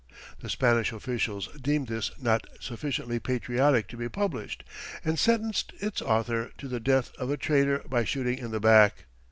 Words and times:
The 0.39 0.49
Spanish 0.49 0.91
officials 0.91 1.47
deemed 1.49 1.87
this 1.87 2.09
not 2.19 2.47
sufficiently 2.59 3.19
"patriotic" 3.19 3.87
to 3.89 3.97
be 3.97 4.09
published, 4.09 4.63
and 5.05 5.19
sentenced 5.19 5.73
its 5.79 6.01
author 6.01 6.49
to 6.57 6.67
the 6.67 6.79
death 6.79 7.11
of 7.19 7.29
a 7.29 7.37
traitor 7.37 7.83
by 7.87 8.03
shooting 8.03 8.39
in 8.39 8.49
the 8.49 8.59
back. 8.59 9.05